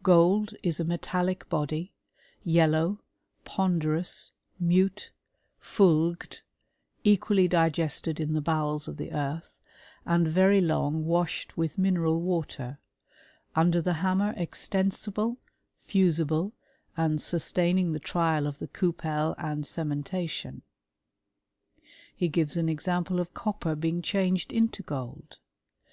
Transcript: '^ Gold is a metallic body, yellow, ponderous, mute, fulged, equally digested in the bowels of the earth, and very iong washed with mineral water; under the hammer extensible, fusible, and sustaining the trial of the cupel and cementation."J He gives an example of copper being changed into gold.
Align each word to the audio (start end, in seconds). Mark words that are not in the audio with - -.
'^ 0.00 0.02
Gold 0.02 0.54
is 0.60 0.80
a 0.80 0.84
metallic 0.84 1.48
body, 1.48 1.92
yellow, 2.44 2.98
ponderous, 3.44 4.32
mute, 4.58 5.12
fulged, 5.60 6.40
equally 7.04 7.46
digested 7.46 8.18
in 8.18 8.32
the 8.32 8.40
bowels 8.40 8.88
of 8.88 8.96
the 8.96 9.12
earth, 9.12 9.60
and 10.04 10.26
very 10.26 10.60
iong 10.60 11.04
washed 11.04 11.56
with 11.56 11.78
mineral 11.78 12.20
water; 12.20 12.80
under 13.54 13.80
the 13.80 14.02
hammer 14.02 14.34
extensible, 14.36 15.38
fusible, 15.84 16.54
and 16.96 17.20
sustaining 17.22 17.92
the 17.92 18.00
trial 18.00 18.48
of 18.48 18.58
the 18.58 18.66
cupel 18.66 19.36
and 19.38 19.62
cementation."J 19.62 20.62
He 22.16 22.26
gives 22.28 22.56
an 22.56 22.68
example 22.68 23.20
of 23.20 23.32
copper 23.32 23.76
being 23.76 24.02
changed 24.02 24.50
into 24.52 24.82
gold. 24.82 25.38